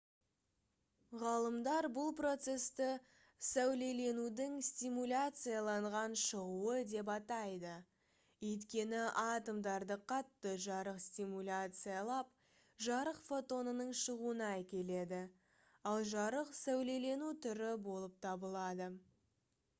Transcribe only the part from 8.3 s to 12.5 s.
өйткені атомдарды қатты жарық стимуляциялап